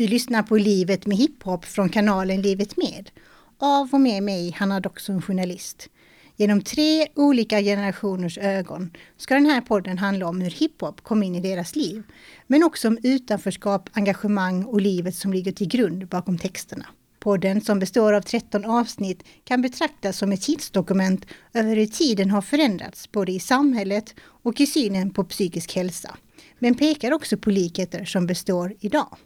[0.00, 3.10] Du lyssnar på Livet med hiphop från kanalen Livet med.
[3.58, 5.88] Av och med mig, Hanna Doxon, journalist.
[6.36, 11.34] Genom tre olika generationers ögon ska den här podden handla om hur hiphop kom in
[11.34, 12.02] i deras liv.
[12.46, 16.86] Men också om utanförskap, engagemang och livet som ligger till grund bakom texterna.
[17.18, 22.42] Podden som består av 13 avsnitt kan betraktas som ett tidsdokument över hur tiden har
[22.42, 26.16] förändrats både i samhället och i synen på psykisk hälsa.
[26.58, 29.16] Men pekar också på likheter som består idag.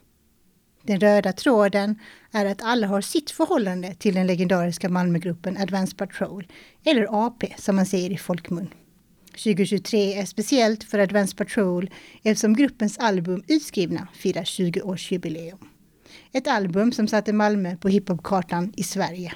[0.85, 1.99] Den röda tråden
[2.31, 6.47] är att alla har sitt förhållande till den legendariska Malmögruppen Advance Patrol,
[6.83, 8.67] eller AP som man säger i folkmun.
[9.31, 11.89] 2023 är speciellt för Advance Patrol
[12.23, 15.57] eftersom gruppens album Utskrivna firar 20-årsjubileum.
[16.31, 19.33] Ett album som satte Malmö på hiphopkartan i Sverige.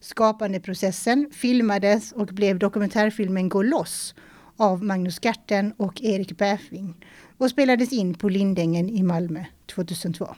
[0.00, 4.14] Skapandeprocessen filmades och blev dokumentärfilmen Gå loss
[4.56, 7.06] av Magnus Garten och Erik Bäfving
[7.38, 9.44] och spelades in på Lindängen i Malmö
[9.74, 10.34] 2002.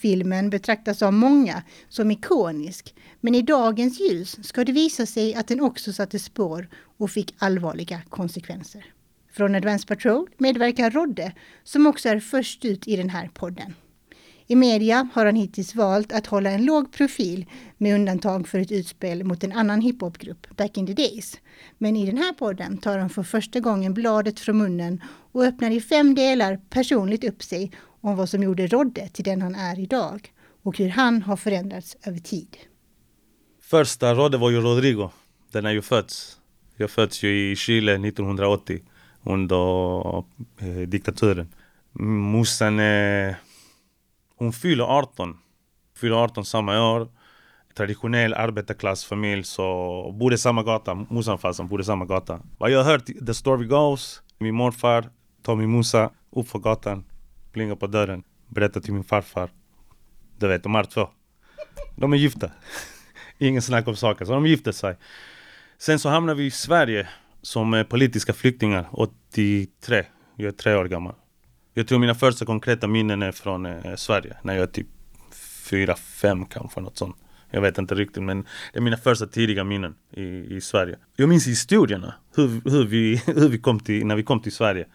[0.00, 5.48] Filmen betraktas av många som ikonisk, men i dagens ljus ska det visa sig att
[5.48, 8.84] den också satte spår och fick allvarliga konsekvenser.
[9.32, 11.32] Från Advance Patrol medverkar Rodde,
[11.64, 13.74] som också är först ut i den här podden.
[14.46, 17.46] I media har han hittills valt att hålla en låg profil
[17.78, 21.40] med undantag för ett utspel mot en annan hiphopgrupp, Back in the Days.
[21.78, 25.70] Men i den här podden tar han för första gången bladet från munnen och öppnar
[25.70, 29.78] i fem delar personligt upp sig om vad som gjorde Rodde till den han är
[29.78, 32.56] idag och hur han har förändrats över tid.
[33.60, 35.10] Första Rodde var ju Rodrigo.
[35.52, 36.40] Den är ju fötts.
[36.76, 38.80] Jag föddes ju i Chile 1980
[39.22, 40.18] under
[40.58, 41.48] eh, diktaturen.
[41.92, 43.34] Morsan eh,
[44.36, 45.38] hon fyller 18.
[45.96, 47.08] Fyller 18 samma år.
[47.74, 50.94] Traditionell arbetarklassfamilj så bodde samma gata.
[50.94, 52.40] Morsan och farsan bodde samma gata.
[52.58, 54.22] Vad jag har hört, the story goes.
[54.38, 55.10] Min morfar
[55.42, 57.04] tar min morsa upp för gatan
[57.52, 59.50] plingar på dörren, berättar till min farfar.
[60.38, 61.08] Du vet, de här två.
[61.96, 62.50] De är gifta.
[63.38, 64.96] Ingen snack om saker, så de gifte sig.
[65.78, 67.08] Sen så hamnade vi i Sverige
[67.42, 70.04] som eh, politiska flyktingar 83.
[70.36, 71.14] Jag är tre år gammal.
[71.74, 74.86] Jag tror mina första konkreta minnen är från eh, Sverige, när jag är typ
[75.70, 77.16] fyra, fem kanske, något sånt.
[77.50, 80.24] Jag vet inte riktigt men det är mina första tidiga minnen i,
[80.56, 80.96] i Sverige.
[81.16, 84.86] Jag minns historierna, hur, hur, vi, hur vi kom till, när vi kom till Sverige.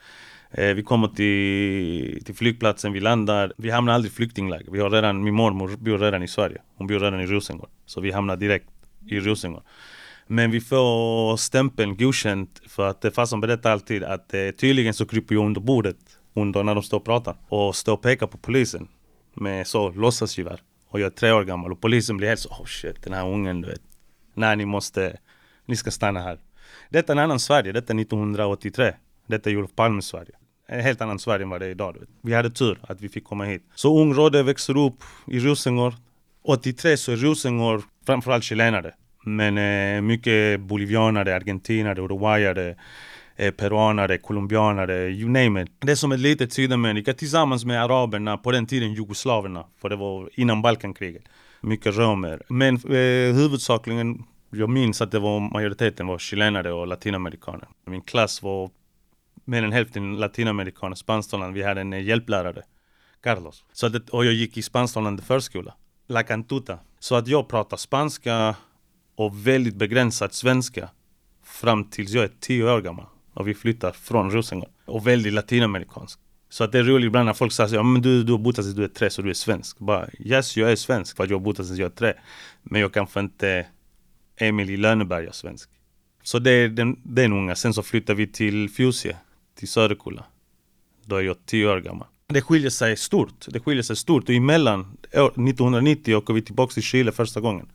[0.57, 3.53] Eh, vi kommer till, till flygplatsen, vi landar.
[3.57, 4.71] Vi hamnar aldrig i flyktingläger.
[4.71, 6.61] Vi har redan, min mormor bor redan i Sverige.
[6.75, 7.69] Hon bor redan i Rosengård.
[7.85, 8.69] Så vi hamnar direkt
[9.05, 9.63] i Rosengård.
[10.27, 15.35] Men vi får stämpeln godkänt för att farsan berättar alltid att eh, tydligen så kryper
[15.35, 15.97] jag under bordet
[16.33, 18.87] under när de står och pratar och står och pekar på polisen
[19.33, 20.59] med så låtsasgevär.
[20.87, 23.27] Och jag är tre år gammal och polisen blir helt så oh shit den här
[23.27, 23.81] ungen du vet.
[24.33, 25.17] Nej ni måste,
[25.65, 26.39] ni ska stanna här.
[26.89, 28.93] Detta är en annan Sverige, detta är 1983.
[29.27, 30.31] Detta är Olof Palmes Sverige.
[30.67, 31.97] En helt annan Sverige än vad det är idag.
[32.21, 33.63] Vi hade tur att vi fick komma hit.
[33.75, 35.93] Så Ung Rodde växer upp i Rosengård.
[36.43, 38.93] 83 så är Rosengård framförallt chilenare.
[39.25, 42.75] Men eh, mycket bolivianare, argentinare, uruguayare,
[43.35, 45.71] eh, peruanare, colombianare, you name it.
[45.79, 49.65] Det är som ett litet Sydamerika tillsammans med araberna, på den tiden jugoslaverna.
[49.81, 51.23] För det var innan Balkankriget.
[51.61, 52.41] Mycket romer.
[52.49, 57.67] Men eh, huvudsakligen jag minns att det var majoriteten var chilenare och latinamerikaner.
[57.85, 58.69] Min klass var
[59.45, 61.53] mer än hälften latinamerikaner, spansktalande.
[61.53, 62.63] Vi hade en eh, hjälplärare,
[63.23, 63.65] Carlos.
[63.73, 65.73] Så att, och jag gick i spansktalande förskola,
[66.07, 66.79] La Cantuta.
[66.99, 68.55] Så att jag pratar spanska
[69.15, 70.89] och väldigt begränsat svenska
[71.43, 73.05] fram tills jag är tio år gammal.
[73.33, 74.69] Och vi flyttar från Rosengård.
[74.85, 76.19] Och väldigt latinamerikansk.
[76.49, 78.57] Så att det är roligt ibland när folk säger ja men du, du har bott
[78.57, 79.79] här sedan du är tre så du är svensk.
[79.79, 82.13] Bara yes jag är svensk för att jag har bott här sedan jag är tre.
[82.63, 83.65] Men jag kanske inte
[84.37, 85.69] Emil i Lönneberga svensk.
[86.23, 87.55] Så det är den, den unga.
[87.55, 89.17] Sen så flyttar vi till Fjusie
[89.55, 90.25] till Söderkulla.
[91.05, 92.07] Då är jag tio år gammal.
[92.27, 93.45] Det skiljer sig stort.
[93.47, 94.23] Det skiljer sig stort.
[94.29, 97.67] Och emellan 1990 åker vi tillbaka till Chile första gången.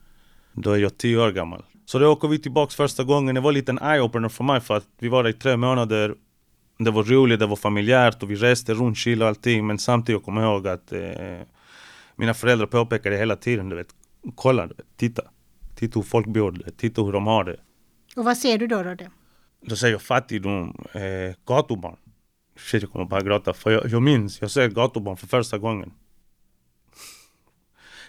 [0.53, 1.63] Då är jag tio år gammal.
[1.85, 3.35] Så då åker vi tillbaka första gången.
[3.35, 6.15] Det var lite en eye-opener för mig för att vi var där i tre månader.
[6.77, 9.67] Det var roligt, det var familjärt och vi reste runt Chile och allting.
[9.67, 11.01] Men samtidigt kommer jag ihåg att eh,
[12.15, 13.95] mina föräldrar påpekade hela tiden, du vet.
[14.35, 15.23] Kolla, du vet, titta.
[15.75, 17.57] Titta hur folk bor, titta hur de har det.
[18.15, 18.83] Och vad ser du då?
[18.83, 18.95] Då,
[19.61, 21.95] då säger jag fattigdom, eh, gatubarn.
[22.57, 23.53] Shit, jag kommer bara gråta.
[23.53, 25.91] För jag, jag minns, jag ser gatubarn för första gången.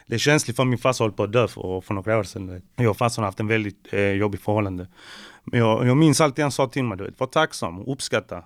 [0.06, 2.62] Det är känsligt för min farsa höll på att dö för, för några år sedan.
[2.76, 4.86] Jag och farsan har haft en väldigt eh, jobbig förhållande.
[5.44, 8.44] Men jag, jag minns alltid han sa till mig, du vet, var tacksam, uppskatta.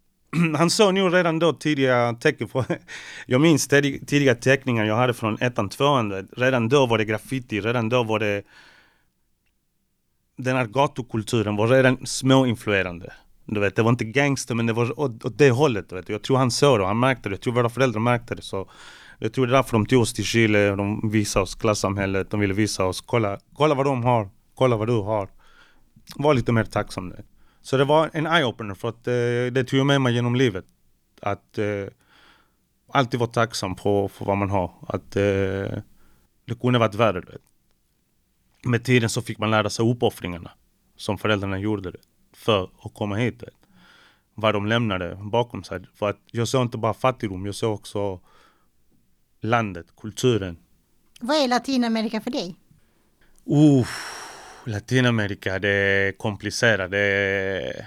[0.56, 2.64] han såg nog redan då tidiga tecken på,
[3.26, 6.28] jag minns tidiga teckningar jag hade från ettan, tvåan.
[6.36, 8.42] Redan då var det graffiti, redan då var det
[10.42, 13.12] den här gatukulturen var redan småinfluerande.
[13.46, 15.88] Du vet, det var inte gangster men det var åt, åt det hållet.
[15.88, 16.08] Du vet.
[16.08, 17.32] Jag tror han såg det, han märkte det.
[17.32, 18.42] Jag tror våra föräldrar märkte det.
[18.42, 18.70] Så
[19.18, 22.40] Jag tror det är därför de tog oss till Chile, de visade oss klassamhället, de
[22.40, 25.28] ville visa oss, kolla, kolla vad de har, kolla vad du har.
[26.16, 27.08] Var lite mer tacksam.
[27.08, 27.24] nu.
[27.62, 30.64] Så det var en eye-opener för att eh, det tog jag med mig genom livet.
[31.22, 31.86] Att eh,
[32.92, 34.72] alltid vara tacksam på, för vad man har.
[34.88, 35.22] Att eh,
[36.44, 37.20] det kunde varit värre.
[37.20, 37.49] Vet.
[38.62, 40.50] Med tiden så fick man lära sig uppoffringarna
[40.96, 41.92] som föräldrarna gjorde
[42.32, 43.42] för att komma hit.
[44.34, 45.80] Vad de lämnade bakom sig.
[45.94, 48.20] För att jag såg inte bara fattigdom, jag såg också
[49.40, 50.56] landet, kulturen.
[51.20, 52.56] Vad är Latinamerika för dig?
[53.50, 53.86] Uh,
[54.64, 56.90] Latinamerika, det är komplicerat.
[56.90, 57.86] Det är...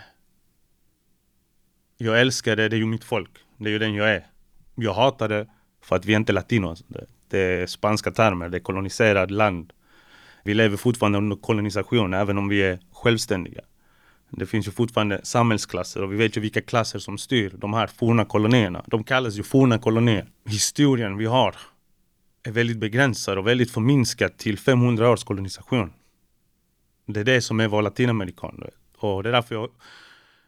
[1.98, 3.32] Jag älskar det, det är ju mitt folk.
[3.58, 4.28] Det är ju den jag är.
[4.76, 5.48] Jag hatar det
[5.82, 6.84] för att vi är inte latinos.
[6.88, 9.74] Det, det är spanska termer, det är koloniserat land.
[10.44, 13.62] Vi lever fortfarande under kolonisation även om vi är självständiga.
[14.30, 17.88] Det finns ju fortfarande samhällsklasser och vi vet ju vilka klasser som styr de här
[17.88, 18.84] forna kolonierna.
[18.88, 20.28] De kallas ju forna kolonier.
[20.46, 21.56] Historien vi har
[22.44, 25.94] är väldigt begränsad och väldigt förminskad till 500 års kolonisation.
[27.06, 28.64] Det är det som är vår latinamerikan.
[28.98, 29.70] Och det är därför jag,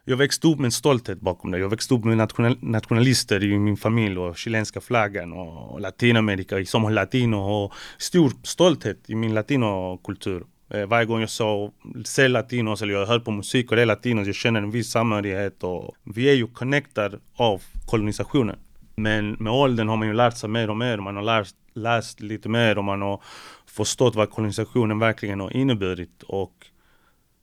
[0.08, 1.58] jag växte upp med en stolthet bakom det.
[1.58, 6.88] Jag växte upp med national, nationalister i min familj och chilenska flaggan och Latinamerika, som
[6.92, 10.44] latino och stor stolthet i min latinokultur.
[10.70, 11.72] Eh, varje gång jag så,
[12.04, 14.90] ser latinos eller jag hör på musik och det är latinos, jag känner en viss
[14.90, 18.56] samhörighet och vi är ju connectad av kolonisationen.
[18.96, 22.20] Men med åldern har man ju lärt sig mer och mer, man har lärt, läst
[22.20, 23.22] lite mer och man har
[23.66, 26.52] förstått vad kolonisationen verkligen har inneburit och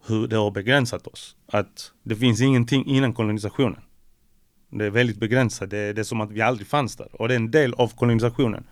[0.08, 1.36] hur det har begränsat oss.
[1.48, 3.82] Att det finns ingenting innan kolonisationen.
[4.70, 7.22] Det är väldigt begränsat, det är, det är som att vi aldrig fanns där.
[7.22, 8.64] Och det är en del av kolonisationen.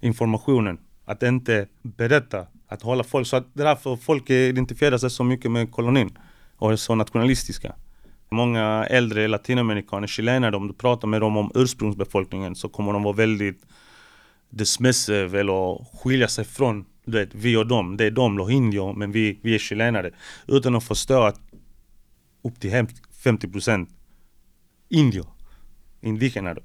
[0.00, 5.10] Informationen, att inte berätta att hålla folk, så att det är därför folk identifierar sig
[5.10, 6.18] så mycket med kolonin
[6.56, 7.74] och är så nationalistiska.
[8.30, 13.16] Många äldre latinamerikaner, chilenare, om du pratar med dem om ursprungsbefolkningen så kommer de vara
[13.16, 13.66] väldigt
[14.50, 17.96] dismissive eller skilja sig från du vet, vi och dem.
[17.96, 20.10] Det är de, Lohinjo, men vi, vi är chilenare.
[20.46, 21.40] Utan att förstå att
[22.42, 22.70] upp till
[23.24, 23.88] 50%
[24.88, 25.26] indier,
[26.00, 26.58] indigener.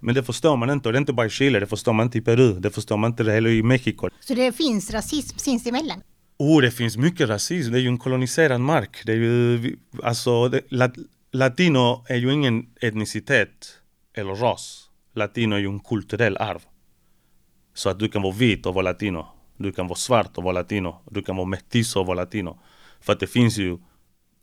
[0.00, 2.06] Men det förstår man inte och det är inte bara i Chile, det förstår man
[2.06, 4.08] inte i Peru, det förstår man inte heller i Mexiko.
[4.20, 6.02] Så det finns rasism sinsemellan?
[6.38, 7.72] Oh, det finns mycket rasism.
[7.72, 9.02] Det är ju en koloniserad mark.
[9.06, 10.92] Det är ju, alltså, det, lat,
[11.32, 13.78] latino är ju ingen etnicitet
[14.14, 14.90] eller ras.
[15.14, 16.62] Latino är ju en kulturell arv.
[17.74, 19.26] Så att du kan vara vit och vara latino.
[19.56, 20.96] Du kan vara svart och vara latino.
[21.10, 22.58] Du kan vara mestizo och vara latino.
[23.00, 23.78] För att det finns ju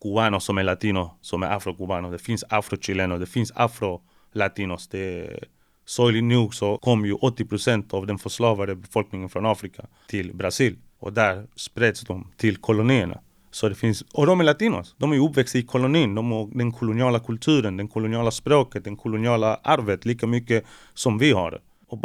[0.01, 2.11] kubaner som är latino, som är afrokubaner.
[2.11, 4.87] Det finns afrochilener, det finns afro-latinos.
[4.91, 5.39] Det
[5.85, 10.77] sorgligt nog så kom ju 80% av den förslavade befolkningen från Afrika till Brasil.
[10.99, 13.19] Och där spreds de till kolonierna.
[13.51, 14.95] Så det finns, och de är latinos.
[14.97, 16.15] De är uppväxta i kolonin.
[16.15, 21.31] De har den koloniala kulturen, den koloniala språket, den koloniala arvet lika mycket som vi
[21.31, 21.59] har det.
[21.91, 21.97] Och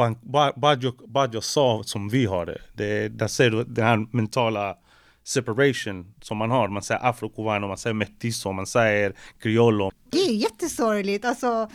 [0.56, 2.60] Baggio, Baggio sa som vi har det.
[2.74, 3.08] det.
[3.08, 4.76] Där ser du den här mentala
[5.24, 6.68] separation som man har.
[6.68, 9.90] Man säger afrokubano, man säger mestizo, man säger criollo.
[10.10, 11.70] Det är jättesorgligt, alltså,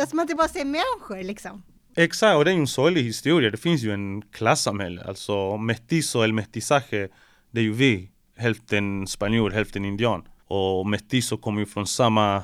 [0.00, 1.62] alltså man inte bara ser människor liksom.
[1.96, 3.50] Exakt, och det är ju en sorglig historia.
[3.50, 7.08] Det finns ju en klassamhälle, alltså mestizo eller mestizaje,
[7.50, 8.10] det är ju vi.
[8.36, 10.22] Hälften spanjor, hälften indian.
[10.46, 12.42] Och mestizo kommer ju från samma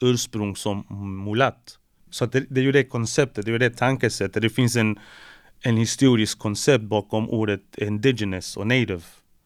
[0.00, 0.84] ursprung som
[1.24, 1.78] mulatt.
[2.16, 4.42] Så det, det, är ju det konceptet, det är ju det tankesättet.
[4.42, 4.98] Det finns en,
[5.60, 9.02] en historisk koncept bakom ordet indigenous och native.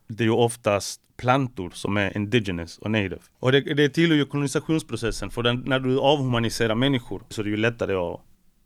[0.08, 3.18] Det är ju oftast plantor som är indigenous och native.
[3.38, 7.50] Och det, det tillhör ju kolonisationsprocessen, för den, när du avhumaniserar människor så är det
[7.50, 8.20] ju lättare att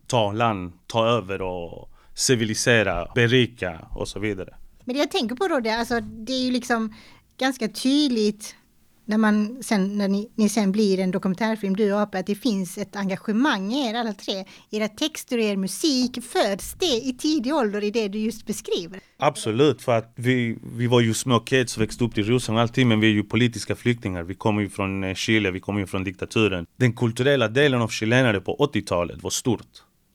[0.06, 4.54] ta land, ta över och civilisera, berika och så vidare.
[4.84, 6.94] Men det jag tänker på då, det, alltså, det är ju liksom
[7.38, 8.56] ganska tydligt
[9.04, 12.34] när, man sen, när ni, ni sen blir en dokumentärfilm, du och Ape, att det
[12.34, 14.44] finns ett engagemang i er alla tre.
[14.70, 19.00] Era texter och er musik, föds det i tidig ålder i det du just beskriver?
[19.16, 23.00] Absolut, för att vi, vi var ju små kids, växte upp i och allting, men
[23.00, 24.23] vi är ju politiska flyktingar.
[24.23, 26.66] Vi kommer ju från eh, Chile, vi kommer ju från diktaturen.
[26.76, 29.66] Den kulturella delen av chilenare på 80-talet var stort,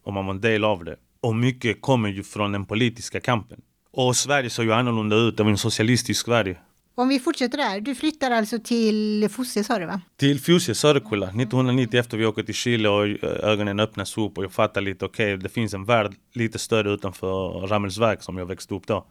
[0.05, 0.95] och man var en del av det.
[1.21, 3.61] Och mycket kommer ju från den politiska kampen.
[3.93, 6.57] Och Sverige såg ju annorlunda ut, det var en socialistisk Sverige.
[6.99, 10.01] Om vi fortsätter där, du flyttar alltså till Fosie sa du va?
[10.17, 14.51] Till Fosie, Söderkulla, 1990 efter vi åker till Chile och ögonen öppnas upp och jag
[14.51, 18.73] fattar lite, okej okay, det finns en värld lite större utanför Rammelsverk som jag växte
[18.73, 19.05] upp då.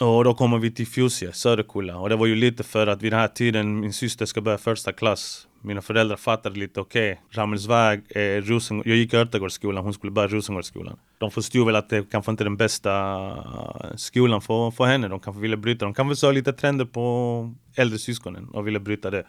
[0.00, 1.96] Och då kommer vi till Fosie, Söderkulla.
[1.98, 4.58] Och det var ju lite för att vid den här tiden min syster ska börja
[4.58, 5.47] första klass.
[5.62, 8.86] Mina föräldrar fattade lite, okej, okay, Ramelsväg, eh, Rosengård.
[8.86, 10.98] Jag gick i Örtagårdsskolan, hon skulle börja Rosengårdsskolan.
[11.18, 12.90] De förstod väl att det kanske inte är den bästa
[13.26, 15.08] eh, skolan för, för henne.
[15.08, 15.84] De kanske ville bryta.
[15.84, 19.26] De kanske såg lite trender på äldre syskonen och ville bryta det.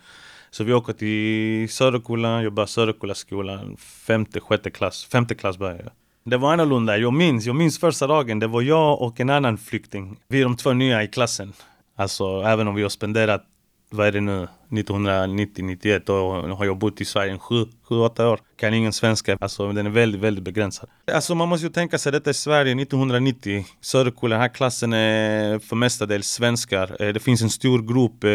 [0.51, 5.05] Så vi åker till Söderkulla, jag börjar Söderkullaskolan, femte, sjätte klass.
[5.05, 5.91] Femte klass började jag.
[6.23, 6.97] Det var annorlunda.
[6.97, 8.39] Jag minns, jag minns första dagen.
[8.39, 10.17] Det var jag och en annan flykting.
[10.27, 11.53] Vi är de två nya i klassen.
[11.95, 13.45] Alltså även om vi har spenderat
[13.91, 16.17] vad är det nu, 1990, 91 och
[16.57, 18.39] har jag bott i Sverige 7, 8 år.
[18.55, 20.89] Kan ingen svenska, alltså den är väldigt, väldigt begränsad.
[21.13, 23.65] Alltså man måste ju tänka sig, detta är Sverige 1990.
[23.81, 27.03] Söderkulla, den här klassen är för mestadels svenskar.
[27.03, 28.29] Eh, det finns en stor grupp eh,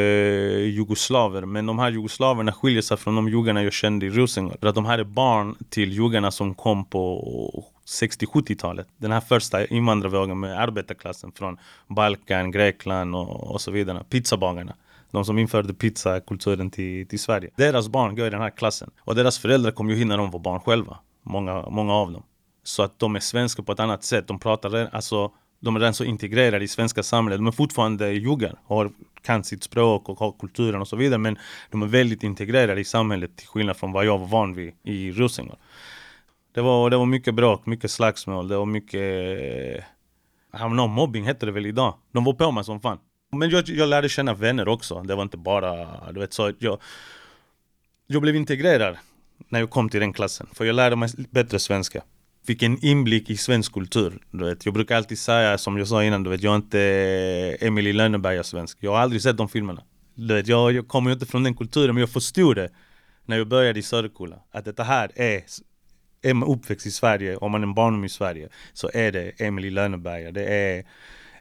[0.74, 4.60] jugoslaver, men de här jugoslaverna skiljer sig från de juggarna jag kände i Rosengård.
[4.60, 7.64] För att de här är barn till juggarna som kom på
[8.00, 8.86] 60-70-talet.
[8.96, 11.58] Den här första invandrarvågen med arbetarklassen från
[11.88, 14.04] Balkan, Grekland och, och så vidare.
[14.10, 14.74] Pizzabagarna
[15.14, 17.50] de som införde pizzakulturen till, till Sverige.
[17.56, 18.90] Deras barn går i den här klassen.
[19.00, 20.98] Och deras föräldrar kom ju hit när de var barn själva.
[21.22, 22.22] Många, många av dem.
[22.62, 24.28] Så att de är svenskar på ett annat sätt.
[24.28, 27.38] De pratar, alltså de är redan så integrerade i svenska samhället.
[27.38, 28.92] De är fortfarande juggar och
[29.22, 31.18] kan sitt språk och har kulturen och så vidare.
[31.18, 31.38] Men
[31.70, 35.12] de är väldigt integrerade i samhället till skillnad från vad jag var van vid i
[35.12, 35.58] Rosengård.
[36.54, 39.84] Det var, det var mycket bråk, mycket slagsmål, det var mycket...
[40.60, 41.94] Eh, mobbing heter det väl idag.
[42.12, 42.98] De var på mig som fan.
[43.38, 45.02] Men jag, jag lärde känna vänner också.
[45.02, 46.80] Det var inte bara, du vet så jag
[48.06, 48.96] Jag blev integrerad
[49.48, 50.46] när jag kom till den klassen.
[50.52, 52.02] För jag lärde mig bättre svenska.
[52.46, 54.22] Fick en inblick i svensk kultur.
[54.30, 54.64] Du vet.
[54.64, 56.80] Jag brukar alltid säga, som jag sa innan, du vet, jag är inte
[57.60, 58.78] Emily Lönneberga svensk.
[58.80, 59.82] Jag har aldrig sett de filmerna.
[60.14, 62.70] Du vet, jag, jag kommer ju inte från den kulturen, men jag förstod det
[63.24, 64.36] när jag började i Söderkulla.
[64.50, 65.42] Att detta här är,
[66.22, 69.40] är man uppväxt i Sverige, om man är en barndom i Sverige, så är det
[69.40, 70.32] Emily Lönneberga.
[70.32, 70.84] Det är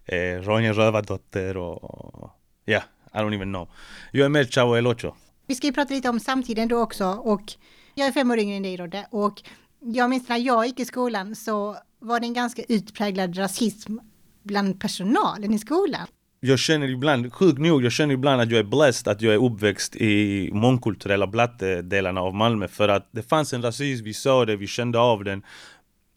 [0.05, 2.31] eh, Ronja Rövardotter och
[2.65, 2.83] ja, yeah,
[3.13, 3.69] I don't even know.
[4.11, 5.13] Jag är med Chavo El Ocho.
[5.47, 7.53] Vi ska ju prata lite om samtiden då också och
[7.95, 9.41] jag är fem år yngre än dig Rodde och
[9.79, 13.97] jag minns när jag gick i skolan så var det en ganska utpräglad rasism
[14.43, 16.07] bland personalen i skolan.
[16.39, 19.43] Jag känner ibland, sjukt nog, jag känner ibland att jag är blessed att jag är
[19.43, 24.55] uppväxt i mångkulturella blattedelarna av Malmö för att det fanns en rasism, vi såg det,
[24.55, 25.43] vi kände av den.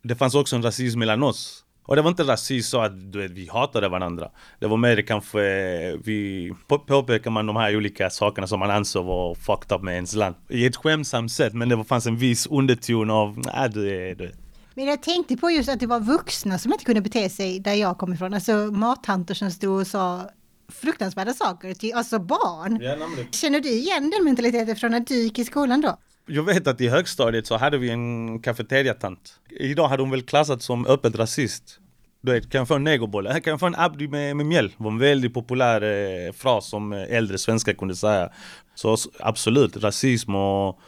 [0.02, 1.64] Det fanns också en rasism mellan oss.
[1.86, 4.30] Och det var inte rasism så att du vet, vi hatade varandra.
[4.58, 5.40] Det var mer kanske,
[5.96, 6.52] vi
[6.86, 10.34] påpekar man de här olika sakerna som man ansåg var fucked up med ens land.
[10.48, 14.32] I ett skämtsamt sätt, men det fanns en viss underton av, nej du är,
[14.76, 17.74] men jag tänkte på just att det var vuxna som inte kunde bete sig där
[17.74, 18.34] jag kom ifrån.
[18.34, 20.30] Alltså mattanter som stod och sa
[20.68, 22.78] fruktansvärda saker till alltså barn.
[22.82, 22.96] Ja,
[23.30, 25.98] Känner du igen den mentaliteten från när du gick i skolan då?
[26.28, 29.40] Jag vet att i högstadiet så hade vi en kafeteriatant.
[29.50, 31.80] Idag hade hon väl klassat som öppet rasist.
[32.20, 33.26] Du vet, kan jag få en negerboll?
[33.26, 34.68] Kan jag få en abdi med, med mjäll?
[34.68, 38.30] Det var en väldigt populär eh, fras som eh, äldre svenskar kunde säga.
[38.74, 40.80] Så absolut, rasism och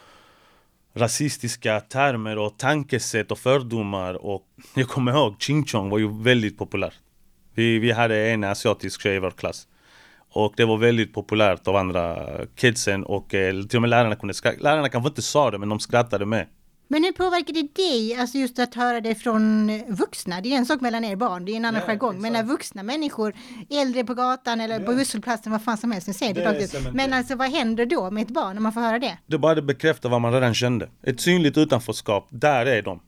[0.93, 4.43] rasistiska termer och tankesätt och fördomar och
[4.75, 6.93] jag kommer ihåg Ching Chong var ju väldigt populär.
[7.53, 9.67] Vi, vi hade en asiatisk tjej i vår klass.
[10.31, 12.17] Och det var väldigt populärt av andra
[12.55, 14.57] kidsen och eh, till och med lärarna kunde skratta.
[14.59, 16.47] Lärarna kanske inte sa det men de skrattade med.
[16.91, 20.41] Men hur påverkar det dig, alltså just att höra det från vuxna?
[20.41, 22.21] Det är en sak mellan er barn, det är en annan ja, jargong.
[22.21, 23.33] Men när vuxna människor,
[23.69, 24.85] äldre på gatan eller ja.
[24.85, 28.11] på busshållplatsen, vad fan som helst, nu säger det, det Men alltså vad händer då
[28.11, 29.17] med ett barn när man får höra det?
[29.25, 30.89] Det bara bekräftar vad man redan kände.
[31.03, 32.99] Ett synligt utanförskap, där är de.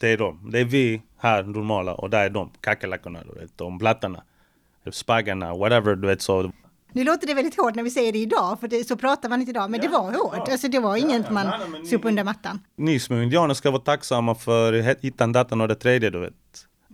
[0.00, 0.50] Det är de.
[0.50, 2.50] Det är vi här normala och där är de.
[2.60, 3.20] Kackerlackorna,
[3.56, 4.22] de blattarna.
[4.90, 6.52] Spaggarna, whatever, du vet så.
[6.96, 9.40] Nu låter det väldigt hårt när vi säger det idag, för det, så pratar man
[9.40, 10.42] inte idag, men ja, det var hårt.
[10.46, 10.52] Ja.
[10.52, 12.60] Alltså det var inget ja, man ja, sop under mattan.
[12.76, 14.72] Ni små indianer ska vara tacksamma för
[15.02, 16.32] hittan, datan och det tredje, du vet.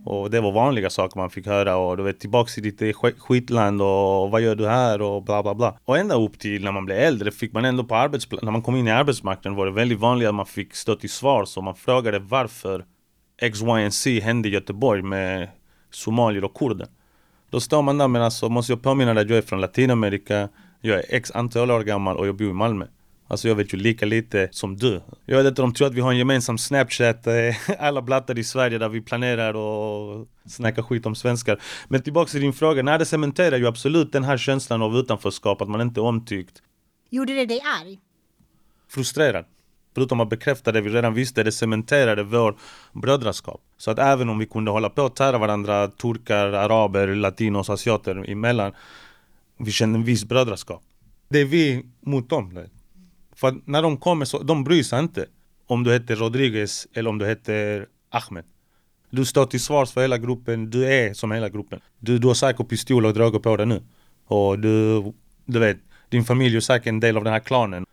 [0.05, 3.81] Och det var vanliga saker man fick höra och du vet tillbaks till ditt skitland
[3.81, 5.77] och vad gör du här och bla bla bla.
[5.85, 8.61] Och ända upp till när man blev äldre fick man ändå på arbetsplatsen, när man
[8.61, 11.61] kom in i arbetsmarknaden var det väldigt vanligt att man fick stå till svar så
[11.61, 12.85] man frågade varför
[13.41, 15.49] X, Y och C hände i Göteborg med
[15.91, 16.87] somalier och kurder.
[17.53, 20.49] Då står man där men alltså måste jag påminna dig att jag är från Latinamerika,
[20.81, 22.85] jag är x antal år gammal och jag bor i Malmö.
[23.27, 25.01] Alltså jag vet ju lika lite som du.
[25.25, 27.33] Jag vet inte, de tror att vi har en gemensam Snapchat, eh,
[27.79, 31.61] alla blattar i Sverige där vi planerar och snackar skit om svenskar.
[31.87, 35.61] Men tillbaks till din fråga, nej det cementerar ju absolut den här känslan av utanförskap,
[35.61, 36.61] att man inte är omtyckt.
[37.09, 37.99] Gjorde det dig arg?
[38.89, 39.45] Frustrerad.
[39.95, 42.55] Förutom att bekräfta det vi redan visste, det cementerade vår
[42.91, 43.61] brödraskap.
[43.77, 48.29] Så att även om vi kunde hålla på att tära varandra, turkar, araber, latinos, asiater
[48.29, 48.71] emellan,
[49.57, 50.81] vi kände en viss brödraskap.
[51.29, 52.59] Det är vi mot dem.
[53.35, 55.25] För att när de kommer så, de bryr sig inte
[55.67, 58.43] om du heter Rodriguez eller om du heter Ahmed.
[59.09, 61.79] Du står till svars för hela gruppen, du är som hela gruppen.
[61.99, 63.81] Du, du har säkert pistol och droger på dig nu.
[64.25, 65.03] Och du,
[65.45, 65.77] du vet,
[66.09, 67.85] din familj är säkert en del av den här klanen.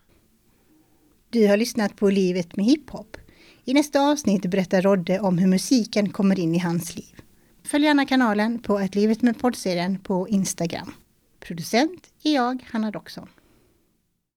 [1.33, 3.17] Du har lyssnat på Livet med hiphop.
[3.65, 7.21] I nästa avsnitt berättar Rodde om hur musiken kommer in i hans liv.
[7.63, 10.93] Följ gärna kanalen på Ett livet med poddserien på Instagram.
[11.39, 13.27] Producent är jag, Hanna Doxon.